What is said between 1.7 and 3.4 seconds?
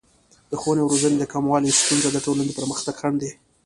ستونزه د ټولنې د پرمختګ خنډ دی.